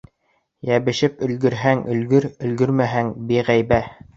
Йәбешеп 0.69 1.21
өлгөрһәң, 1.27 1.83
өлгөр; 1.97 2.27
өлгөрмәһәң, 2.49 3.17
биғәйбә. 3.35 3.81